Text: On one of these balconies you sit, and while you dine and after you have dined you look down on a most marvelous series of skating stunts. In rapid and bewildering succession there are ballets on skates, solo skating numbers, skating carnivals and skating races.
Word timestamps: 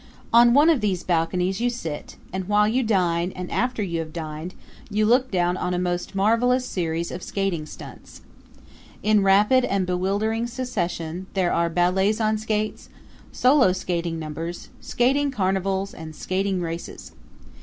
On 0.33 0.55
one 0.55 0.71
of 0.71 0.81
these 0.81 1.03
balconies 1.03 1.61
you 1.61 1.69
sit, 1.69 2.15
and 2.33 2.47
while 2.47 2.67
you 2.67 2.81
dine 2.81 3.31
and 3.35 3.51
after 3.51 3.83
you 3.83 3.99
have 3.99 4.11
dined 4.11 4.55
you 4.89 5.05
look 5.05 5.29
down 5.29 5.55
on 5.57 5.75
a 5.75 5.77
most 5.77 6.15
marvelous 6.15 6.65
series 6.65 7.11
of 7.11 7.21
skating 7.21 7.67
stunts. 7.67 8.21
In 9.03 9.21
rapid 9.21 9.63
and 9.63 9.85
bewildering 9.85 10.47
succession 10.47 11.27
there 11.35 11.53
are 11.53 11.69
ballets 11.69 12.19
on 12.19 12.39
skates, 12.39 12.89
solo 13.31 13.73
skating 13.73 14.17
numbers, 14.17 14.69
skating 14.79 15.29
carnivals 15.29 15.93
and 15.93 16.15
skating 16.15 16.61
races. 16.61 17.11